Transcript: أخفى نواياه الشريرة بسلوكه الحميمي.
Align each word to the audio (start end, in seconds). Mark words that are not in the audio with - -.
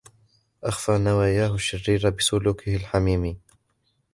أخفى 0.63 0.97
نواياه 0.97 1.55
الشريرة 1.55 2.09
بسلوكه 2.09 2.75
الحميمي. 2.75 3.37